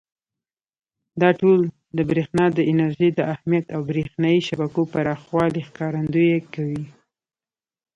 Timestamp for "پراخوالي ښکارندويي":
4.93-6.39